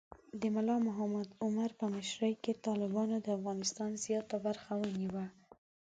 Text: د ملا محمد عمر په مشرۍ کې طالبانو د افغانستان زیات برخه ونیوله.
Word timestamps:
د 0.39 0.41
ملا 0.55 0.75
محمد 0.87 1.29
عمر 1.43 1.69
په 1.79 1.85
مشرۍ 1.95 2.33
کې 2.43 2.61
طالبانو 2.67 3.15
د 3.21 3.27
افغانستان 3.37 3.89
زیات 4.03 4.29
برخه 4.45 4.71
ونیوله. 4.77 5.25